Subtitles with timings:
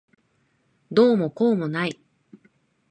[0.91, 2.01] どうもこうもない。